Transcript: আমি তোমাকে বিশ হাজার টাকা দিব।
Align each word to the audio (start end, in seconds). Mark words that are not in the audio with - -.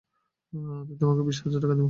আমি 0.53 0.93
তোমাকে 0.99 1.21
বিশ 1.21 1.37
হাজার 1.43 1.59
টাকা 1.59 1.73
দিব। 1.73 1.79